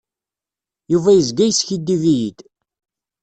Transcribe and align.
Yuba 0.91 1.11
yezga 1.13 1.43
yeskiddib-iyi-d. 1.45 2.37